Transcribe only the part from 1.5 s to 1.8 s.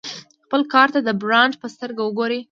په